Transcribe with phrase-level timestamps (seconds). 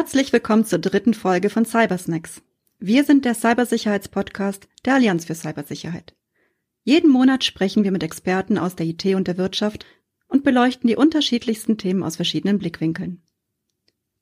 [0.00, 2.40] Herzlich willkommen zur dritten Folge von Cybersnacks.
[2.78, 6.14] Wir sind der Cybersicherheitspodcast der Allianz für Cybersicherheit.
[6.84, 9.84] Jeden Monat sprechen wir mit Experten aus der IT und der Wirtschaft
[10.26, 13.20] und beleuchten die unterschiedlichsten Themen aus verschiedenen Blickwinkeln.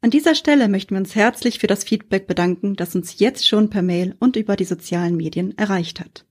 [0.01, 3.71] An dieser Stelle möchten wir uns herzlich für das Feedback bedanken, das uns jetzt schon
[3.71, 6.27] per Mail und über die sozialen Medien erreicht hat.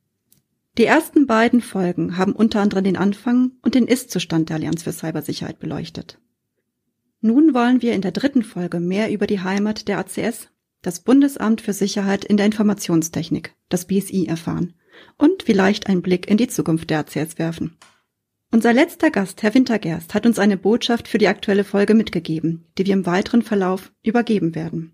[0.77, 4.91] Die ersten beiden Folgen haben unter anderem den Anfang und den Ist-Zustand der Allianz für
[4.91, 6.19] Cybersicherheit beleuchtet.
[7.21, 10.49] Nun wollen wir in der dritten Folge mehr über die Heimat der ACS,
[10.81, 14.73] das Bundesamt für Sicherheit in der Informationstechnik, das BSI, erfahren
[15.17, 17.77] und vielleicht einen Blick in die Zukunft der ACS werfen.
[18.51, 22.85] Unser letzter Gast, Herr Wintergerst, hat uns eine Botschaft für die aktuelle Folge mitgegeben, die
[22.85, 24.93] wir im weiteren Verlauf übergeben werden.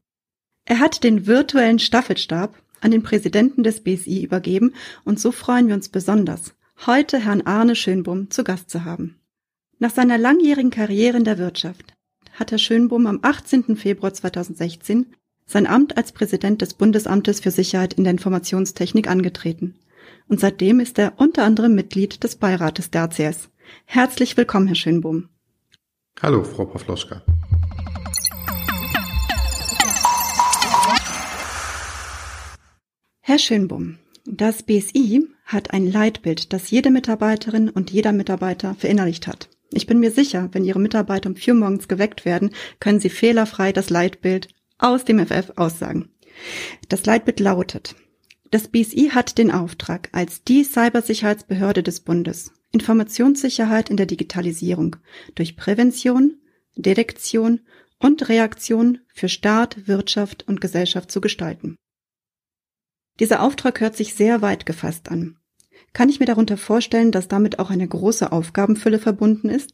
[0.65, 5.75] Er hat den virtuellen Staffelstab an den Präsidenten des BSI übergeben und so freuen wir
[5.75, 9.19] uns besonders, heute Herrn Arne Schönbum zu Gast zu haben.
[9.77, 11.92] Nach seiner langjährigen Karriere in der Wirtschaft
[12.33, 13.75] hat Herr Schönbum am 18.
[13.75, 15.13] Februar 2016
[15.45, 19.75] sein Amt als Präsident des Bundesamtes für Sicherheit in der Informationstechnik angetreten.
[20.27, 23.49] Und seitdem ist er unter anderem Mitglied des Beirates der ACS.
[23.85, 25.29] Herzlich willkommen, Herr Schönbohm.
[26.21, 27.21] Hallo, Frau Pawlowska.
[33.19, 39.49] Herr Schönbohm, das BSI hat ein Leitbild, das jede Mitarbeiterin und jeder Mitarbeiter verinnerlicht hat.
[39.75, 43.71] Ich bin mir sicher, wenn Ihre Mitarbeiter um vier morgens geweckt werden, können Sie fehlerfrei
[43.71, 46.09] das Leitbild aus dem FF aussagen.
[46.89, 47.95] Das Leitbild lautet,
[48.51, 54.95] das BSI hat den Auftrag, als die Cybersicherheitsbehörde des Bundes Informationssicherheit in der Digitalisierung
[55.35, 56.41] durch Prävention,
[56.75, 57.61] Detektion
[57.99, 61.77] und Reaktion für Staat, Wirtschaft und Gesellschaft zu gestalten.
[63.19, 65.37] Dieser Auftrag hört sich sehr weit gefasst an.
[65.93, 69.71] Kann ich mir darunter vorstellen, dass damit auch eine große Aufgabenfülle verbunden ist?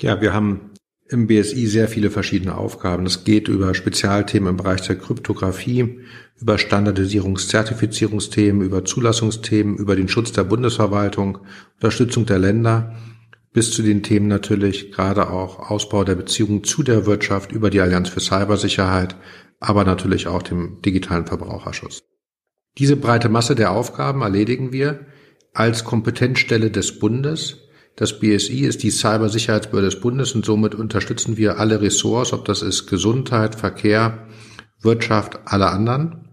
[0.00, 0.70] Ja, wir haben
[1.08, 3.04] im BSI sehr viele verschiedene Aufgaben.
[3.04, 6.00] Das geht über Spezialthemen im Bereich der Kryptographie,
[6.40, 11.38] über Standardisierungs-Zertifizierungsthemen, über Zulassungsthemen, über den Schutz der Bundesverwaltung,
[11.76, 12.94] Unterstützung der Länder,
[13.52, 17.80] bis zu den Themen natürlich gerade auch Ausbau der Beziehungen zu der Wirtschaft über die
[17.80, 19.16] Allianz für Cybersicherheit,
[19.60, 22.02] aber natürlich auch dem digitalen Verbraucherschutz.
[22.78, 25.06] Diese breite Masse der Aufgaben erledigen wir
[25.58, 31.58] als Kompetenzstelle des Bundes das BSI ist die Cybersicherheitsbehörde des Bundes und somit unterstützen wir
[31.58, 34.26] alle Ressorts, ob das ist Gesundheit, Verkehr,
[34.80, 36.28] Wirtschaft, alle anderen,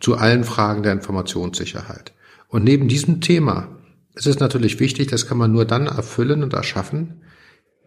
[0.00, 2.14] zu allen Fragen der Informationssicherheit.
[2.48, 3.76] Und neben diesem Thema
[4.14, 7.22] ist es natürlich wichtig, das kann man nur dann erfüllen und erschaffen,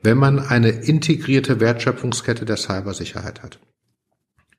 [0.03, 3.59] wenn man eine integrierte Wertschöpfungskette der Cybersicherheit hat.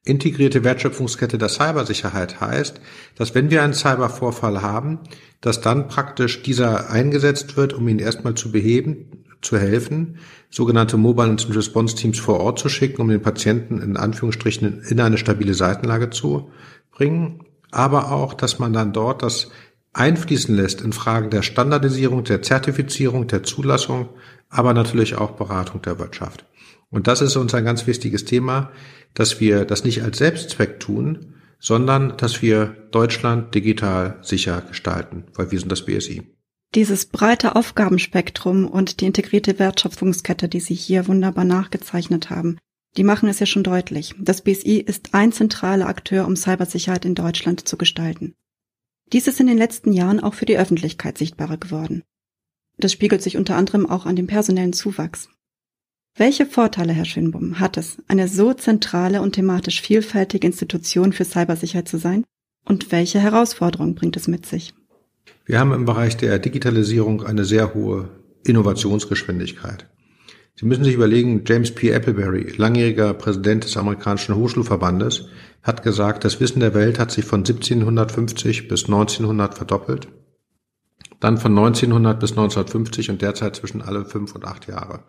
[0.05, 2.81] Integrierte Wertschöpfungskette der Cybersicherheit heißt,
[3.17, 5.01] dass wenn wir einen Cybervorfall haben,
[5.41, 10.19] dass dann praktisch dieser eingesetzt wird, um ihn erstmal zu beheben, zu helfen,
[10.51, 15.01] sogenannte Mobile Incident Response Teams vor Ort zu schicken, um den Patienten in Anführungsstrichen in
[15.01, 16.51] eine stabile Seitenlage zu
[16.91, 19.51] bringen, aber auch, dass man dann dort das
[19.93, 24.09] einfließen lässt in Fragen der Standardisierung, der Zertifizierung, der Zulassung,
[24.49, 26.45] aber natürlich auch Beratung der Wirtschaft.
[26.91, 28.71] Und das ist uns ein ganz wichtiges Thema,
[29.15, 35.51] dass wir das nicht als Selbstzweck tun, sondern dass wir Deutschland digital sicher gestalten, weil
[35.51, 36.23] wir sind das BSI.
[36.75, 42.59] Dieses breite Aufgabenspektrum und die integrierte Wertschöpfungskette, die Sie hier wunderbar nachgezeichnet haben,
[42.97, 44.15] die machen es ja schon deutlich.
[44.19, 48.35] Das BSI ist ein zentraler Akteur, um Cybersicherheit in Deutschland zu gestalten.
[49.13, 52.03] Dies ist in den letzten Jahren auch für die Öffentlichkeit sichtbarer geworden.
[52.77, 55.31] Das spiegelt sich unter anderem auch an dem personellen Zuwachs.
[56.19, 61.87] Welche Vorteile, Herr Schönbum, hat es, eine so zentrale und thematisch vielfältige Institution für Cybersicherheit
[61.87, 62.25] zu sein?
[62.65, 64.75] Und welche Herausforderungen bringt es mit sich?
[65.47, 68.09] Wir haben im Bereich der Digitalisierung eine sehr hohe
[68.45, 69.87] Innovationsgeschwindigkeit.
[70.57, 71.95] Sie müssen sich überlegen, James P.
[71.95, 75.27] Appleberry, langjähriger Präsident des amerikanischen Hochschulverbandes,
[75.63, 80.09] hat gesagt, das Wissen der Welt hat sich von 1750 bis 1900 verdoppelt,
[81.21, 85.05] dann von 1900 bis 1950 und derzeit zwischen alle fünf und acht Jahre.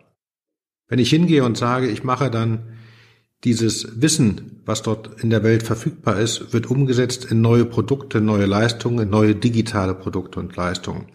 [0.90, 2.64] Wenn ich hingehe und sage, ich mache dann
[3.44, 8.44] dieses Wissen, was dort in der Welt verfügbar ist, wird umgesetzt in neue Produkte, neue
[8.44, 11.06] Leistungen, in neue digitale Produkte und Leistungen.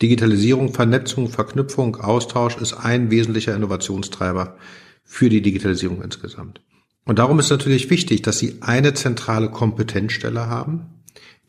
[0.00, 4.56] Digitalisierung, Vernetzung, Verknüpfung, Austausch ist ein wesentlicher Innovationstreiber
[5.02, 6.60] für die Digitalisierung insgesamt.
[7.04, 10.86] Und darum ist natürlich wichtig, dass Sie eine zentrale Kompetenzstelle haben,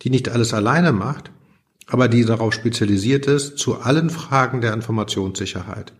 [0.01, 1.31] die nicht alles alleine macht,
[1.87, 5.93] aber die darauf spezialisiert ist, zu allen Fragen der Informationssicherheit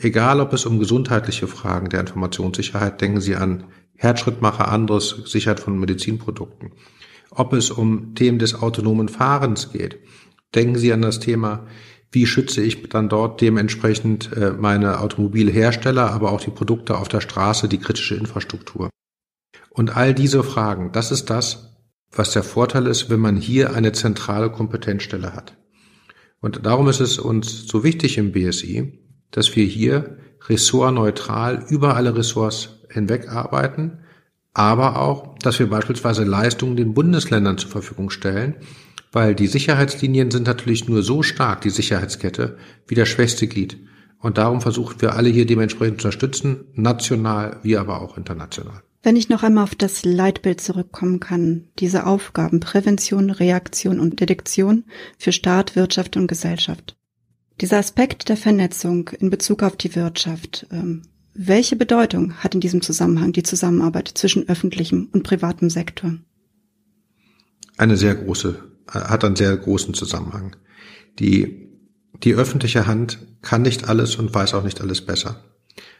[0.00, 3.64] Egal, ob es um gesundheitliche Fragen der Informationssicherheit, denken Sie an
[3.96, 6.70] Herzschrittmacher, anderes Sicherheit von Medizinprodukten.
[7.30, 9.98] Ob es um Themen des autonomen Fahrens geht,
[10.54, 11.66] denken Sie an das Thema,
[12.12, 17.20] wie schütze ich dann dort dementsprechend äh, meine Automobilhersteller, aber auch die Produkte auf der
[17.20, 18.88] Straße, die kritische Infrastruktur.
[19.70, 21.76] Und all diese Fragen, das ist das,
[22.10, 25.58] was der Vorteil ist, wenn man hier eine zentrale Kompetenzstelle hat.
[26.40, 32.16] Und darum ist es uns so wichtig im BSI, dass wir hier ressortneutral über alle
[32.16, 33.98] Ressorts hinweg arbeiten,
[34.54, 38.56] aber auch, dass wir beispielsweise Leistungen den Bundesländern zur Verfügung stellen,
[39.12, 43.78] weil die Sicherheitslinien sind natürlich nur so stark, die Sicherheitskette, wie das schwächste Glied.
[44.20, 48.82] Und darum versuchen wir alle hier dementsprechend zu unterstützen, national wie aber auch international.
[49.02, 54.84] Wenn ich noch einmal auf das Leitbild zurückkommen kann, diese Aufgaben Prävention, Reaktion und Detektion
[55.18, 56.97] für Staat, Wirtschaft und Gesellschaft.
[57.60, 61.02] Dieser Aspekt der Vernetzung in Bezug auf die Wirtschaft, ähm,
[61.34, 66.14] welche Bedeutung hat in diesem Zusammenhang die Zusammenarbeit zwischen öffentlichem und privatem Sektor?
[67.76, 70.56] Eine sehr große, hat einen sehr großen Zusammenhang.
[71.18, 71.68] Die,
[72.24, 75.44] die öffentliche Hand kann nicht alles und weiß auch nicht alles besser.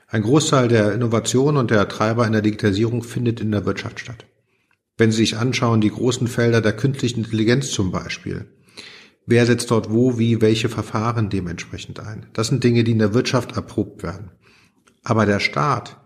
[0.08, 4.26] Ein Großteil der Innovation und der Treiber in der Digitalisierung findet in der Wirtschaft statt.
[4.96, 8.46] Wenn Sie sich anschauen, die großen Felder der künstlichen Intelligenz zum Beispiel,
[9.30, 12.24] Wer setzt dort wo, wie, welche Verfahren dementsprechend ein?
[12.32, 14.30] Das sind Dinge, die in der Wirtschaft erprobt werden.
[15.04, 15.98] Aber der Staat,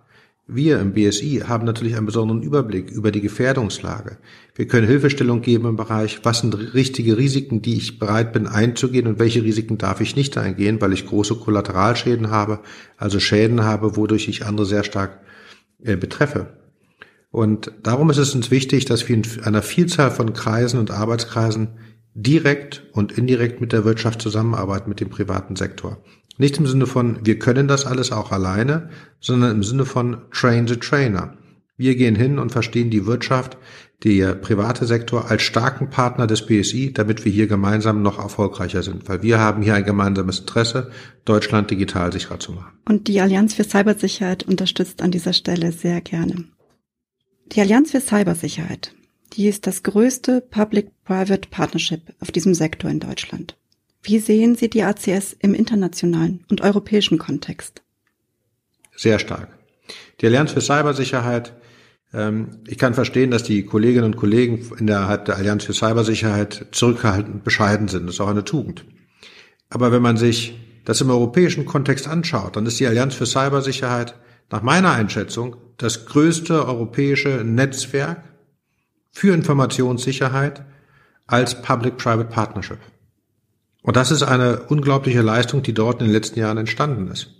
[0.49, 4.19] wir im BSI haben natürlich einen besonderen Überblick über die Gefährdungslage.
[4.57, 9.07] Wir können Hilfestellung geben im Bereich, was sind richtige Risiken, die ich bereit bin einzugehen
[9.07, 12.59] und welche Risiken darf ich nicht eingehen, weil ich große Kollateralschäden habe,
[12.97, 15.21] also Schäden habe, wodurch ich andere sehr stark
[15.85, 16.59] äh, betreffe.
[17.31, 21.69] Und darum ist es uns wichtig, dass wir in einer Vielzahl von Kreisen und Arbeitskreisen
[22.15, 26.03] direkt und indirekt mit der Wirtschaft zusammenarbeiten, mit dem privaten Sektor.
[26.39, 30.67] Nicht im Sinne von, wir können das alles auch alleine, sondern im Sinne von train
[30.67, 31.37] the trainer.
[31.77, 33.57] Wir gehen hin und verstehen die Wirtschaft,
[34.05, 39.09] der private Sektor als starken Partner des BSI, damit wir hier gemeinsam noch erfolgreicher sind,
[39.09, 40.91] weil wir haben hier ein gemeinsames Interesse,
[41.25, 42.73] Deutschland digital sicherer zu machen.
[42.89, 46.45] Und die Allianz für Cybersicherheit unterstützt an dieser Stelle sehr gerne.
[47.47, 48.95] Die Allianz für Cybersicherheit
[49.33, 53.57] die ist das größte Public-Private Partnership auf diesem Sektor in Deutschland.
[54.03, 57.83] Wie sehen Sie die ACS im internationalen und europäischen Kontext?
[58.97, 59.49] Sehr stark.
[60.21, 61.55] Die Allianz für Cybersicherheit,
[62.13, 67.45] ähm, ich kann verstehen, dass die Kolleginnen und Kollegen innerhalb der Allianz für Cybersicherheit zurückhaltend
[67.45, 68.07] bescheiden sind.
[68.07, 68.85] Das ist auch eine Tugend.
[69.71, 74.15] Aber wenn man sich das im europäischen Kontext anschaut, dann ist die Allianz für Cybersicherheit
[74.51, 78.23] nach meiner Einschätzung das größte europäische Netzwerk
[79.13, 80.65] für Informationssicherheit
[81.27, 82.79] als Public-Private Partnership.
[83.83, 87.31] Und das ist eine unglaubliche Leistung, die dort in den letzten Jahren entstanden ist.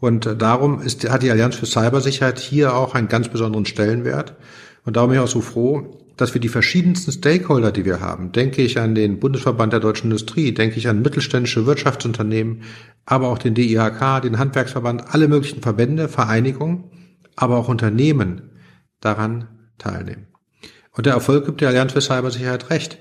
[0.00, 4.36] Und darum ist, hat die Allianz für Cybersicherheit hier auch einen ganz besonderen Stellenwert.
[4.84, 8.32] Und darum bin ich auch so froh, dass wir die verschiedensten Stakeholder, die wir haben,
[8.32, 12.62] denke ich an den Bundesverband der deutschen Industrie, denke ich an mittelständische Wirtschaftsunternehmen,
[13.06, 16.84] aber auch den DIHK, den Handwerksverband, alle möglichen Verbände, Vereinigungen,
[17.36, 18.50] aber auch Unternehmen
[19.00, 19.48] daran
[19.78, 20.26] teilnehmen.
[20.98, 22.98] Und der Erfolg gibt der Allianz für Cybersicherheit recht,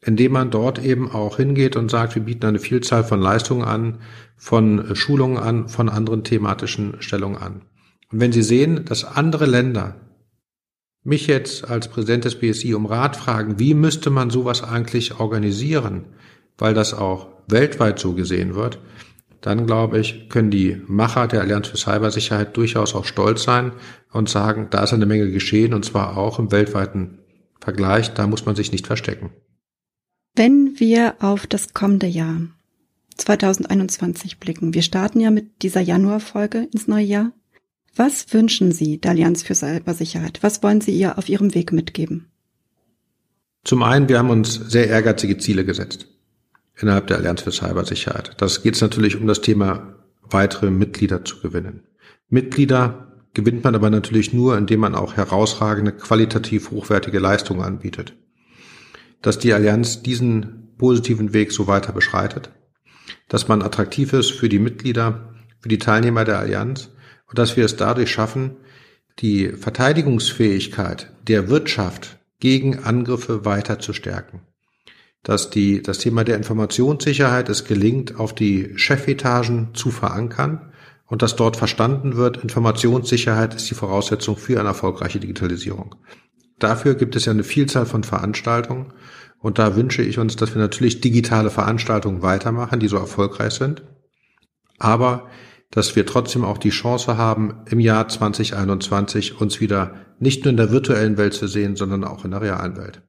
[0.00, 3.98] indem man dort eben auch hingeht und sagt, wir bieten eine Vielzahl von Leistungen an,
[4.36, 7.62] von Schulungen an, von anderen thematischen Stellungen an.
[8.12, 9.96] Und wenn Sie sehen, dass andere Länder
[11.02, 16.04] mich jetzt als Präsident des BSI um Rat fragen, wie müsste man sowas eigentlich organisieren,
[16.58, 18.78] weil das auch weltweit so gesehen wird,
[19.40, 23.72] dann glaube ich, können die Macher der Allianz für Cybersicherheit durchaus auch stolz sein
[24.12, 27.18] und sagen, da ist eine Menge geschehen und zwar auch im weltweiten
[27.62, 29.30] Vergleich, da muss man sich nicht verstecken.
[30.34, 32.40] Wenn wir auf das kommende Jahr
[33.16, 37.32] 2021 blicken, wir starten ja mit dieser Januarfolge ins neue Jahr.
[37.94, 40.42] Was wünschen Sie der Allianz für Cybersicherheit?
[40.42, 42.32] Was wollen Sie ihr auf Ihrem Weg mitgeben?
[43.64, 46.08] Zum einen, wir haben uns sehr ehrgeizige Ziele gesetzt
[46.76, 48.32] innerhalb der Allianz für Cybersicherheit.
[48.38, 51.84] Das geht es natürlich um das Thema weitere Mitglieder zu gewinnen.
[52.28, 58.14] Mitglieder gewinnt man aber natürlich nur, indem man auch herausragende, qualitativ hochwertige Leistungen anbietet.
[59.22, 62.50] Dass die Allianz diesen positiven Weg so weiter beschreitet,
[63.28, 66.90] dass man attraktiv ist für die Mitglieder, für die Teilnehmer der Allianz
[67.28, 68.56] und dass wir es dadurch schaffen,
[69.20, 74.40] die Verteidigungsfähigkeit der Wirtschaft gegen Angriffe weiter zu stärken.
[75.22, 80.72] Dass die, das Thema der Informationssicherheit es gelingt, auf die Chefetagen zu verankern
[81.12, 85.94] und dass dort verstanden wird, Informationssicherheit ist die Voraussetzung für eine erfolgreiche Digitalisierung.
[86.58, 88.94] Dafür gibt es ja eine Vielzahl von Veranstaltungen.
[89.38, 93.82] Und da wünsche ich uns, dass wir natürlich digitale Veranstaltungen weitermachen, die so erfolgreich sind,
[94.78, 95.28] aber
[95.70, 100.56] dass wir trotzdem auch die Chance haben, im Jahr 2021 uns wieder nicht nur in
[100.56, 103.02] der virtuellen Welt zu sehen, sondern auch in der realen Welt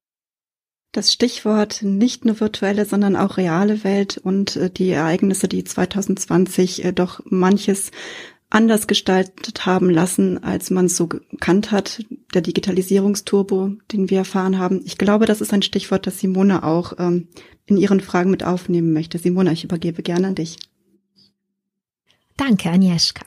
[0.94, 6.86] das Stichwort nicht nur virtuelle, sondern auch reale Welt und äh, die Ereignisse, die 2020
[6.86, 7.92] äh, doch manches
[8.50, 14.60] anders gestaltet haben lassen, als man es so gekannt hat, der Digitalisierungsturbo, den wir erfahren
[14.60, 14.82] haben.
[14.86, 17.28] Ich glaube, das ist ein Stichwort, das Simone auch ähm,
[17.66, 19.18] in ihren Fragen mit aufnehmen möchte.
[19.18, 20.58] Simone, ich übergebe gerne an dich.
[22.38, 23.26] Danke, Agnieszka.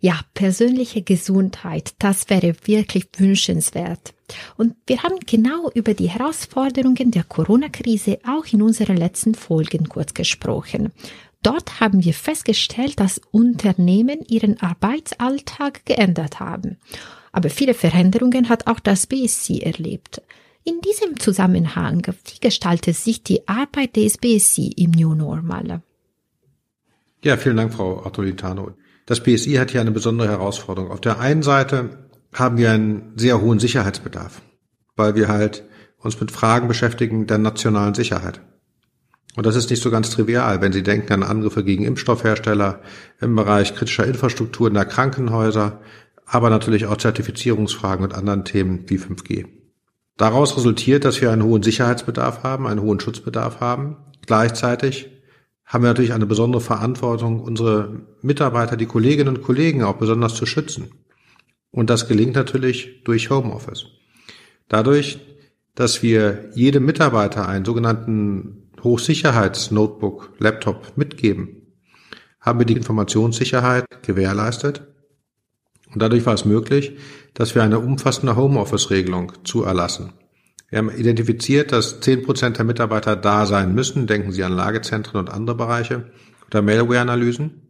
[0.00, 4.14] Ja, persönliche Gesundheit, das wäre wirklich wünschenswert.
[4.56, 10.14] Und wir haben genau über die Herausforderungen der Corona-Krise auch in unseren letzten Folgen kurz
[10.14, 10.92] gesprochen.
[11.42, 16.78] Dort haben wir festgestellt, dass Unternehmen ihren Arbeitsalltag geändert haben.
[17.32, 20.22] Aber viele Veränderungen hat auch das BSC erlebt.
[20.64, 25.82] In diesem Zusammenhang, wie gestaltet sich die Arbeit des BSC im New Normal?
[27.26, 28.76] Ja, vielen Dank, Frau Artolitano.
[29.04, 30.92] Das BSI hat hier eine besondere Herausforderung.
[30.92, 34.42] Auf der einen Seite haben wir einen sehr hohen Sicherheitsbedarf,
[34.94, 35.64] weil wir halt
[35.98, 38.42] uns mit Fragen beschäftigen der nationalen Sicherheit.
[39.34, 42.80] Und das ist nicht so ganz trivial, wenn Sie denken an Angriffe gegen Impfstoffhersteller
[43.20, 45.80] im Bereich kritischer Infrastrukturen der Krankenhäuser,
[46.26, 49.46] aber natürlich auch Zertifizierungsfragen und anderen Themen wie 5G.
[50.16, 53.96] Daraus resultiert, dass wir einen hohen Sicherheitsbedarf haben, einen hohen Schutzbedarf haben.
[54.24, 55.15] Gleichzeitig
[55.66, 60.46] haben wir natürlich eine besondere Verantwortung, unsere Mitarbeiter, die Kolleginnen und Kollegen auch besonders zu
[60.46, 60.90] schützen.
[61.72, 63.86] Und das gelingt natürlich durch Homeoffice.
[64.68, 65.18] Dadurch,
[65.74, 71.62] dass wir jedem Mitarbeiter einen sogenannten Hochsicherheits-Notebook, Laptop mitgeben,
[72.40, 74.82] haben wir die Informationssicherheit gewährleistet.
[75.92, 76.96] Und dadurch war es möglich,
[77.34, 80.12] dass wir eine umfassende Homeoffice-Regelung zu erlassen.
[80.68, 84.06] Wir haben identifiziert, dass 10 Prozent der Mitarbeiter da sein müssen.
[84.06, 86.10] Denken Sie an Lagezentren und andere Bereiche
[86.48, 87.62] oder Malware-Analysen.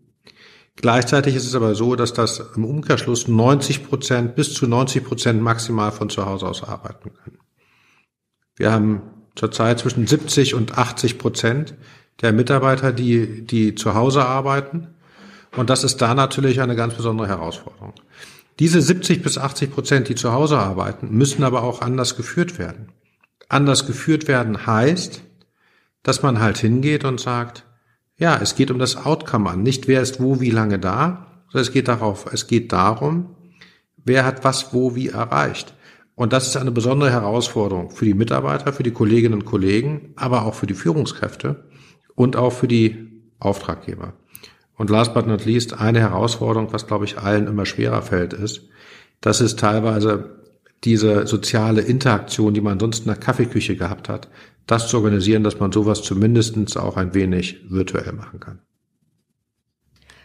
[0.76, 5.42] Gleichzeitig ist es aber so, dass das im Umkehrschluss 90 Prozent bis zu 90 Prozent
[5.42, 7.38] maximal von zu Hause aus arbeiten können.
[8.56, 9.02] Wir haben
[9.34, 11.74] zurzeit zwischen 70 und 80 Prozent
[12.20, 14.88] der Mitarbeiter, die, die zu Hause arbeiten.
[15.56, 17.94] Und das ist da natürlich eine ganz besondere Herausforderung.
[18.58, 22.88] Diese 70 bis 80 Prozent, die zu Hause arbeiten, müssen aber auch anders geführt werden.
[23.48, 25.22] Anders geführt werden heißt,
[26.02, 27.64] dass man halt hingeht und sagt,
[28.16, 31.62] ja, es geht um das Outcome an, nicht wer ist wo wie lange da, sondern
[31.62, 33.36] es geht darauf, es geht darum,
[34.04, 35.74] wer hat was wo wie erreicht.
[36.14, 40.46] Und das ist eine besondere Herausforderung für die Mitarbeiter, für die Kolleginnen und Kollegen, aber
[40.46, 41.66] auch für die Führungskräfte
[42.14, 44.14] und auch für die Auftraggeber.
[44.76, 48.62] Und last but not least, eine Herausforderung, was glaube ich allen immer schwerer fällt, ist,
[49.20, 50.36] dass es teilweise
[50.84, 54.28] diese soziale Interaktion, die man sonst in der Kaffeeküche gehabt hat,
[54.66, 58.60] das zu organisieren, dass man sowas zumindestens auch ein wenig virtuell machen kann.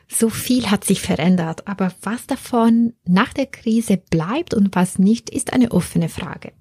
[0.07, 5.29] So viel hat sich verändert, aber was davon nach der Krise bleibt und was nicht,
[5.29, 6.51] ist eine offene Frage.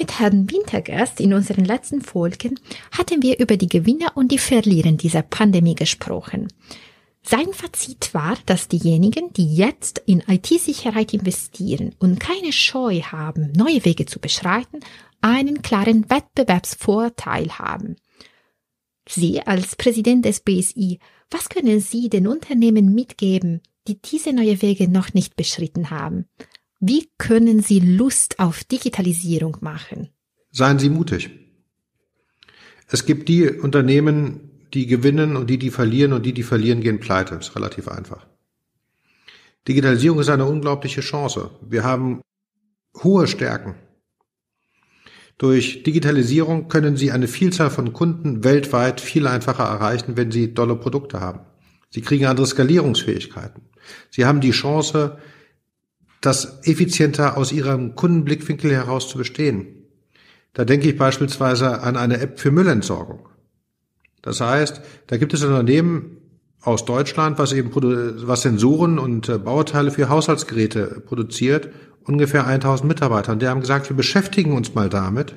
[0.00, 2.58] Mit Herrn Wintergast in unseren letzten Folgen
[2.90, 6.48] hatten wir über die Gewinner und die Verlierer dieser Pandemie gesprochen.
[7.22, 13.84] Sein Fazit war, dass diejenigen, die jetzt in IT-Sicherheit investieren und keine Scheu haben, neue
[13.84, 14.80] Wege zu beschreiten,
[15.20, 17.96] einen klaren Wettbewerbsvorteil haben.
[19.06, 20.98] Sie als Präsident des BSI
[21.30, 26.24] was können Sie den Unternehmen mitgeben, die diese neue Wege noch nicht beschritten haben?
[26.80, 30.08] Wie können Sie Lust auf Digitalisierung machen?
[30.50, 31.30] Seien Sie mutig.
[32.88, 36.98] Es gibt die Unternehmen, die gewinnen und die, die verlieren und die, die verlieren, gehen
[36.98, 37.36] pleite.
[37.36, 38.26] Das ist relativ einfach.
[39.68, 41.50] Digitalisierung ist eine unglaubliche Chance.
[41.60, 42.22] Wir haben
[43.02, 43.74] hohe Stärken.
[45.36, 50.76] Durch Digitalisierung können Sie eine Vielzahl von Kunden weltweit viel einfacher erreichen, wenn Sie dolle
[50.76, 51.40] Produkte haben.
[51.90, 53.62] Sie kriegen andere Skalierungsfähigkeiten.
[54.10, 55.18] Sie haben die Chance,
[56.20, 59.66] das effizienter aus Ihrem Kundenblickwinkel heraus zu bestehen.
[60.52, 63.28] Da denke ich beispielsweise an eine App für Müllentsorgung.
[64.22, 66.18] Das heißt, da gibt es ein Unternehmen
[66.60, 71.70] aus Deutschland, was eben was Sensoren und äh, Bauteile für Haushaltsgeräte produziert
[72.04, 73.32] ungefähr 1000 Mitarbeiter.
[73.32, 75.34] Und die haben gesagt, wir beschäftigen uns mal damit,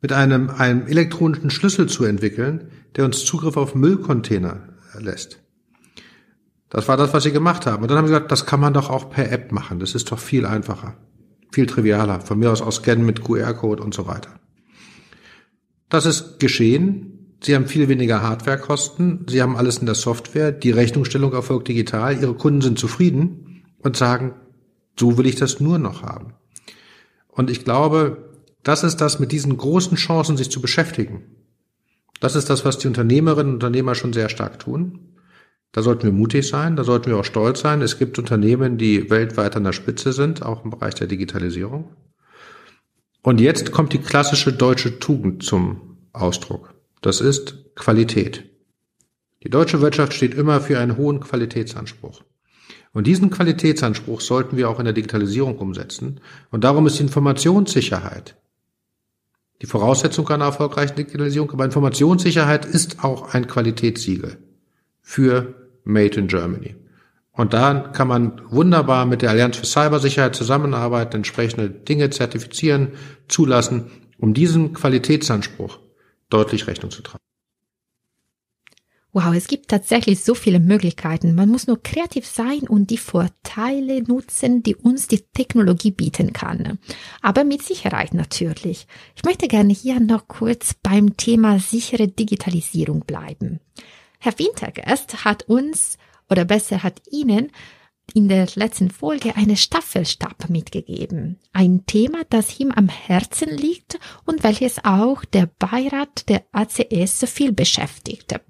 [0.00, 5.40] mit einem, einem elektronischen Schlüssel zu entwickeln, der uns Zugriff auf Müllcontainer lässt.
[6.70, 7.82] Das war das, was sie gemacht haben.
[7.82, 9.80] Und dann haben sie gesagt, das kann man doch auch per App machen.
[9.80, 10.96] Das ist doch viel einfacher,
[11.50, 12.20] viel trivialer.
[12.20, 14.30] Von mir aus auch scannen mit QR-Code und so weiter.
[15.88, 17.36] Das ist geschehen.
[17.42, 19.26] Sie haben viel weniger Hardwarekosten.
[19.28, 20.52] Sie haben alles in der Software.
[20.52, 22.20] Die Rechnungsstellung erfolgt digital.
[22.20, 24.34] Ihre Kunden sind zufrieden und sagen,
[24.98, 26.34] so will ich das nur noch haben.
[27.28, 28.34] Und ich glaube,
[28.64, 31.24] das ist das mit diesen großen Chancen, sich zu beschäftigen.
[32.20, 35.07] Das ist das, was die Unternehmerinnen und Unternehmer schon sehr stark tun.
[35.72, 37.82] Da sollten wir mutig sein, da sollten wir auch stolz sein.
[37.82, 41.90] Es gibt Unternehmen, die weltweit an der Spitze sind, auch im Bereich der Digitalisierung.
[43.22, 46.74] Und jetzt kommt die klassische deutsche Tugend zum Ausdruck.
[47.02, 48.44] Das ist Qualität.
[49.44, 52.22] Die deutsche Wirtschaft steht immer für einen hohen Qualitätsanspruch.
[52.92, 56.20] Und diesen Qualitätsanspruch sollten wir auch in der Digitalisierung umsetzen.
[56.50, 58.36] Und darum ist Informationssicherheit
[59.60, 61.50] die Voraussetzung einer erfolgreichen Digitalisierung.
[61.50, 64.38] Aber Informationssicherheit ist auch ein Qualitätssiegel
[65.08, 66.76] für Made in Germany.
[67.32, 72.88] Und da kann man wunderbar mit der Allianz für Cybersicherheit zusammenarbeiten, entsprechende Dinge zertifizieren,
[73.26, 75.78] zulassen, um diesem Qualitätsanspruch
[76.28, 77.24] deutlich Rechnung zu tragen.
[79.14, 81.34] Wow, es gibt tatsächlich so viele Möglichkeiten.
[81.34, 86.78] Man muss nur kreativ sein und die Vorteile nutzen, die uns die Technologie bieten kann.
[87.22, 88.86] Aber mit Sicherheit natürlich.
[89.16, 93.60] Ich möchte gerne hier noch kurz beim Thema sichere Digitalisierung bleiben.
[94.18, 95.96] Herr Wintergast hat uns,
[96.28, 97.50] oder besser hat Ihnen,
[98.14, 101.38] in der letzten Folge eine Staffelstab mitgegeben.
[101.52, 107.26] Ein Thema, das ihm am Herzen liegt und welches auch der Beirat der ACS so
[107.26, 108.40] viel beschäftigte.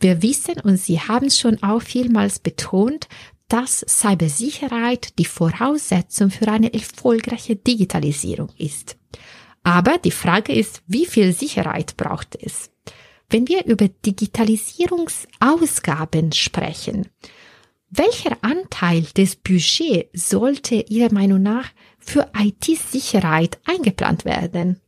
[0.00, 3.08] Wir wissen und Sie haben es schon auch vielmals betont,
[3.48, 8.96] dass Cybersicherheit die Voraussetzung für eine erfolgreiche Digitalisierung ist.
[9.62, 12.70] Aber die Frage ist, wie viel Sicherheit braucht es?
[13.30, 17.08] Wenn wir über Digitalisierungsausgaben sprechen,
[17.90, 21.68] welcher Anteil des Budgets sollte Ihrer Meinung nach
[21.98, 24.80] für IT-Sicherheit eingeplant werden?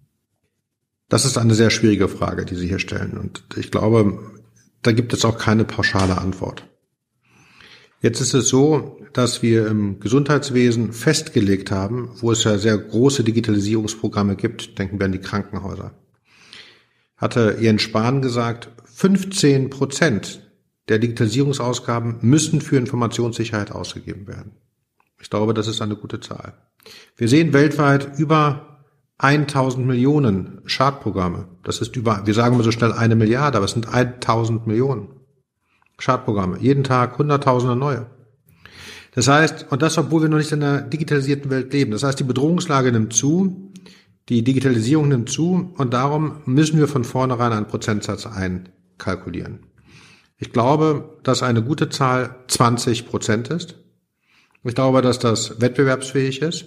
[1.10, 3.18] Das ist eine sehr schwierige Frage, die Sie hier stellen.
[3.18, 4.18] Und ich glaube,
[4.82, 6.66] da gibt es auch keine pauschale Antwort.
[8.00, 13.24] Jetzt ist es so, dass wir im Gesundheitswesen festgelegt haben, wo es ja sehr große
[13.24, 15.92] Digitalisierungsprogramme gibt, denken wir an die Krankenhäuser,
[17.20, 20.50] hatte Jens Spahn gesagt, 15 Prozent
[20.88, 24.52] der Digitalisierungsausgaben müssen für Informationssicherheit ausgegeben werden.
[25.20, 26.54] Ich glaube, das ist eine gute Zahl.
[27.16, 28.86] Wir sehen weltweit über
[29.18, 31.48] 1000 Millionen Schadprogramme.
[31.62, 35.08] Das ist über, wir sagen immer so schnell eine Milliarde, aber es sind 1000 Millionen
[35.98, 36.58] Schadprogramme.
[36.58, 38.06] Jeden Tag hunderttausende neue.
[39.14, 41.90] Das heißt, und das, obwohl wir noch nicht in einer digitalisierten Welt leben.
[41.90, 43.69] Das heißt, die Bedrohungslage nimmt zu,
[44.28, 49.60] die Digitalisierung nimmt zu und darum müssen wir von vornherein einen Prozentsatz einkalkulieren.
[50.38, 53.76] Ich glaube, dass eine gute Zahl 20 Prozent ist.
[54.64, 56.66] Ich glaube, dass das wettbewerbsfähig ist.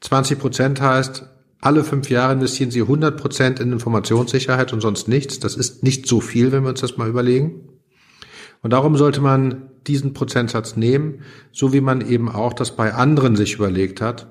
[0.00, 1.26] 20 Prozent heißt,
[1.60, 5.40] alle fünf Jahre investieren Sie 100 Prozent in Informationssicherheit und sonst nichts.
[5.40, 7.68] Das ist nicht so viel, wenn wir uns das mal überlegen.
[8.62, 13.36] Und darum sollte man diesen Prozentsatz nehmen, so wie man eben auch das bei anderen
[13.36, 14.26] sich überlegt hat,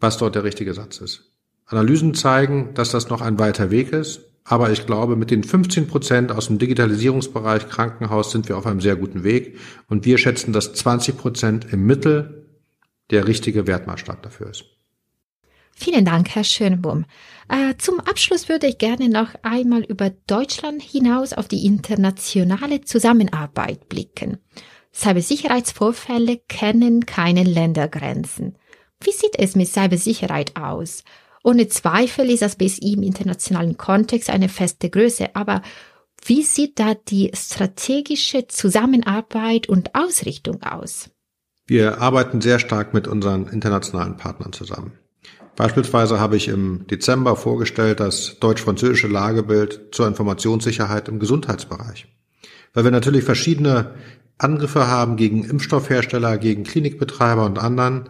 [0.00, 1.33] was dort der richtige Satz ist.
[1.66, 5.86] Analysen zeigen, dass das noch ein weiter Weg ist, aber ich glaube, mit den 15
[5.86, 10.52] Prozent aus dem Digitalisierungsbereich Krankenhaus sind wir auf einem sehr guten Weg und wir schätzen,
[10.52, 12.46] dass 20 Prozent im Mittel
[13.10, 14.64] der richtige Wertmaßstab dafür ist.
[15.76, 17.04] Vielen Dank, Herr Schönbohm.
[17.48, 23.88] Äh, zum Abschluss würde ich gerne noch einmal über Deutschland hinaus auf die internationale Zusammenarbeit
[23.88, 24.38] blicken.
[24.94, 28.56] Cybersicherheitsvorfälle kennen keine Ländergrenzen.
[29.00, 31.02] Wie sieht es mit Cybersicherheit aus?
[31.44, 35.60] Ohne Zweifel ist das BSI im internationalen Kontext eine feste Größe, aber
[36.24, 41.10] wie sieht da die strategische Zusammenarbeit und Ausrichtung aus?
[41.66, 44.92] Wir arbeiten sehr stark mit unseren internationalen Partnern zusammen.
[45.54, 52.06] Beispielsweise habe ich im Dezember vorgestellt das deutsch-französische Lagebild zur Informationssicherheit im Gesundheitsbereich.
[52.72, 53.94] Weil wir natürlich verschiedene
[54.38, 58.08] Angriffe haben gegen Impfstoffhersteller, gegen Klinikbetreiber und anderen,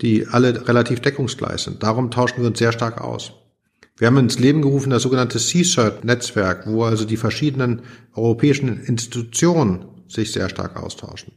[0.00, 1.82] die alle relativ deckungsgleich sind.
[1.82, 3.32] Darum tauschen wir uns sehr stark aus.
[3.96, 7.82] Wir haben ins Leben gerufen das sogenannte CSIRT-Netzwerk, wo also die verschiedenen
[8.14, 11.32] europäischen Institutionen sich sehr stark austauschen.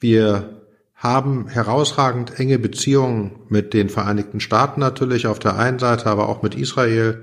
[0.00, 0.62] Wir
[0.94, 6.42] haben herausragend enge Beziehungen mit den Vereinigten Staaten natürlich auf der einen Seite, aber auch
[6.42, 7.22] mit Israel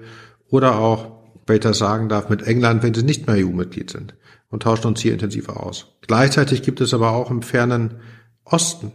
[0.49, 1.11] oder auch,
[1.45, 4.15] wenn ich das sagen darf, mit England, wenn sie nicht mehr EU-Mitglied sind
[4.49, 5.97] und tauschen uns hier intensiver aus.
[6.07, 7.95] Gleichzeitig gibt es aber auch im fernen
[8.45, 8.93] Osten,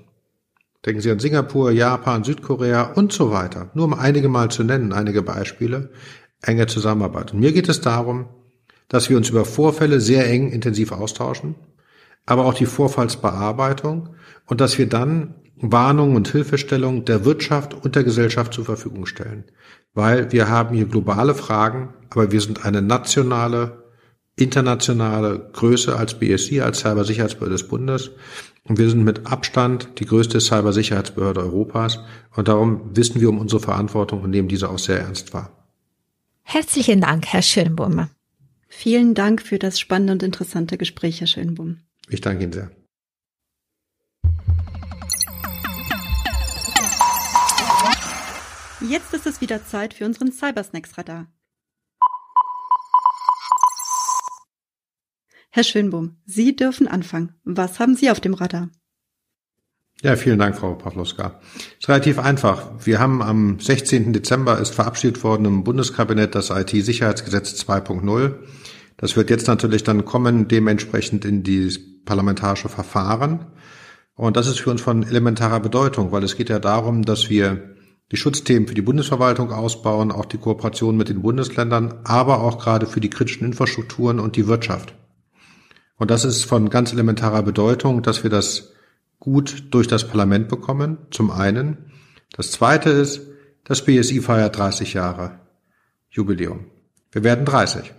[0.84, 4.92] denken Sie an Singapur, Japan, Südkorea und so weiter, nur um einige mal zu nennen,
[4.92, 5.90] einige Beispiele,
[6.42, 7.32] enge Zusammenarbeit.
[7.32, 8.28] Und mir geht es darum,
[8.88, 11.54] dass wir uns über Vorfälle sehr eng intensiv austauschen,
[12.26, 14.10] aber auch die Vorfallsbearbeitung
[14.46, 19.44] und dass wir dann Warnungen und Hilfestellungen der Wirtschaft und der Gesellschaft zur Verfügung stellen.
[19.94, 23.89] Weil wir haben hier globale Fragen, aber wir sind eine nationale,
[24.44, 28.10] internationale Größe als BSI, als Cybersicherheitsbehörde des Bundes.
[28.64, 31.98] Und wir sind mit Abstand die größte Cybersicherheitsbehörde Europas.
[32.36, 35.50] Und darum wissen wir um unsere Verantwortung und nehmen diese auch sehr ernst wahr.
[36.42, 38.08] Herzlichen Dank, Herr Schönbohm.
[38.68, 41.78] Vielen Dank für das spannende und interessante Gespräch, Herr Schönbohm.
[42.08, 42.70] Ich danke Ihnen sehr.
[48.88, 51.26] Jetzt ist es wieder Zeit für unseren Cybersnacks-Radar.
[55.52, 57.32] Herr Schönbohm, Sie dürfen anfangen.
[57.42, 58.70] Was haben Sie auf dem Radar?
[60.00, 61.40] Ja, vielen Dank, Frau Pawlowska.
[61.56, 62.70] Es ist relativ einfach.
[62.84, 64.12] Wir haben am 16.
[64.12, 68.34] Dezember ist verabschiedet worden im Bundeskabinett das IT-Sicherheitsgesetz 2.0.
[68.96, 71.68] Das wird jetzt natürlich dann kommen, dementsprechend in die
[72.04, 73.46] parlamentarische Verfahren.
[74.14, 77.74] Und das ist für uns von elementarer Bedeutung, weil es geht ja darum, dass wir
[78.12, 82.86] die Schutzthemen für die Bundesverwaltung ausbauen, auch die Kooperation mit den Bundesländern, aber auch gerade
[82.86, 84.94] für die kritischen Infrastrukturen und die Wirtschaft.
[86.00, 88.72] Und das ist von ganz elementarer Bedeutung, dass wir das
[89.18, 91.76] gut durch das Parlament bekommen, zum einen.
[92.32, 93.20] Das zweite ist,
[93.64, 95.40] das BSI feiert 30 Jahre
[96.08, 96.64] Jubiläum.
[97.12, 97.92] Wir werden 30.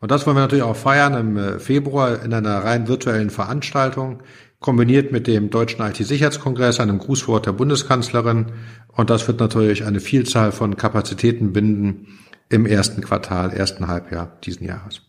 [0.00, 4.24] Und das wollen wir natürlich auch feiern im äh, Februar in einer rein virtuellen Veranstaltung,
[4.58, 8.46] kombiniert mit dem Deutschen IT-Sicherheitskongress, einem Grußwort der Bundeskanzlerin.
[8.88, 14.66] Und das wird natürlich eine Vielzahl von Kapazitäten binden im ersten Quartal, ersten Halbjahr diesen
[14.66, 15.02] Jahres.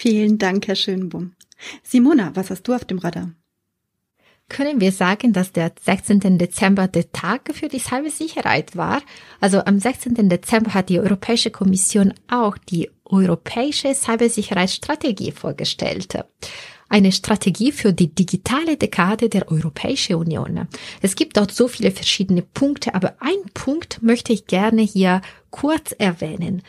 [0.00, 1.32] Vielen Dank, Herr Schönbohm.
[1.82, 3.32] Simona, was hast du auf dem Radar?
[4.48, 6.38] können wir sagen, dass der 16.
[6.38, 9.02] Dezember der Tag für die Cybersicherheit war.
[9.40, 10.28] Also am 16.
[10.28, 16.24] Dezember hat die Europäische Kommission auch die europäische Cybersicherheitsstrategie vorgestellt.
[16.88, 20.66] Eine Strategie für die digitale Dekade der Europäischen Union.
[21.02, 25.92] Es gibt dort so viele verschiedene Punkte, aber ein Punkt möchte ich gerne hier kurz
[25.98, 26.62] erwähnen.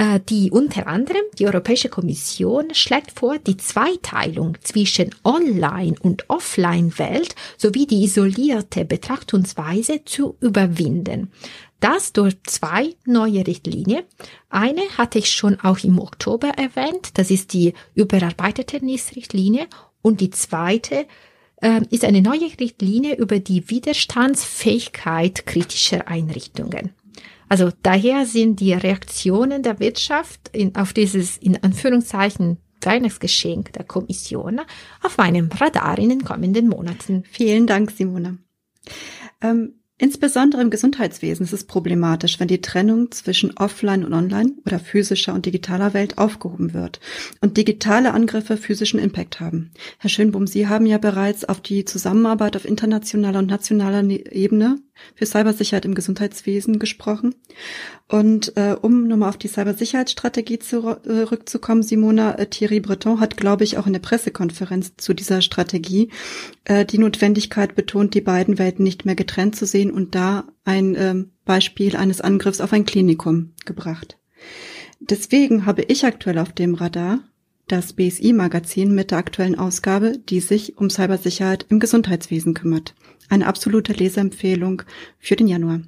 [0.00, 7.34] Äh, die unter anderem die Europäische Kommission schlägt vor, die Zweiteilung zwischen Online- und Offline-Welt
[7.58, 11.30] sowie die isolierte Betrachtungsweise zu überwinden.
[11.80, 14.04] Das durch zwei neue Richtlinien.
[14.48, 19.66] Eine hatte ich schon auch im Oktober erwähnt, das ist die überarbeitete NIS-Richtlinie
[20.00, 21.04] und die zweite
[21.60, 26.94] äh, ist eine neue Richtlinie über die Widerstandsfähigkeit kritischer Einrichtungen.
[27.50, 34.60] Also daher sind die Reaktionen der Wirtschaft in, auf dieses in Anführungszeichen Weihnachtsgeschenk der Kommission
[35.02, 37.24] auf meinem Radar in den kommenden Monaten.
[37.30, 38.38] Vielen Dank, Simone.
[39.42, 44.78] Ähm, Insbesondere im Gesundheitswesen ist es problematisch, wenn die Trennung zwischen Offline und Online oder
[44.78, 47.00] physischer und digitaler Welt aufgehoben wird
[47.42, 49.72] und digitale Angriffe physischen Impact haben.
[49.98, 54.78] Herr Schönbohm, Sie haben ja bereits auf die Zusammenarbeit auf internationaler und nationaler ne-, Ebene
[55.14, 57.34] für Cybersicherheit im Gesundheitswesen gesprochen.
[58.08, 63.78] Und äh, um nochmal auf die Cybersicherheitsstrategie zurückzukommen, Simona äh, Thierry Breton hat, glaube ich,
[63.78, 66.10] auch in der Pressekonferenz zu dieser Strategie
[66.64, 70.94] äh, die Notwendigkeit betont, die beiden Welten nicht mehr getrennt zu sehen und da ein
[70.94, 74.18] äh, Beispiel eines Angriffs auf ein Klinikum gebracht.
[75.00, 77.20] Deswegen habe ich aktuell auf dem Radar
[77.70, 82.94] das BSI-Magazin mit der aktuellen Ausgabe, die sich um Cybersicherheit im Gesundheitswesen kümmert.
[83.28, 84.82] Eine absolute Leseempfehlung
[85.18, 85.82] für den Januar.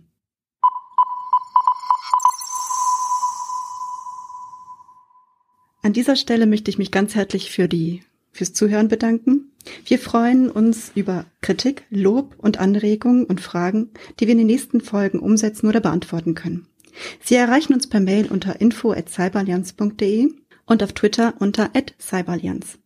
[5.83, 9.51] An dieser Stelle möchte ich mich ganz herzlich für die, fürs Zuhören bedanken.
[9.85, 13.91] Wir freuen uns über Kritik, Lob und Anregungen und Fragen,
[14.21, 16.69] die wir in den nächsten Folgen umsetzen oder beantworten können.
[17.21, 20.29] Sie erreichen uns per Mail unter info@cyberallianz.de
[20.73, 22.79] und auf Twitter unter @cyberallianz.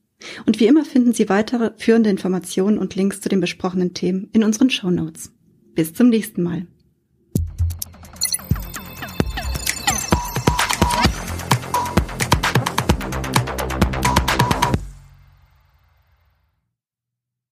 [0.44, 4.44] Und wie immer finden Sie weitere führende Informationen und Links zu den besprochenen Themen in
[4.44, 5.32] unseren Show Notes.
[5.74, 6.66] Bis zum nächsten Mal.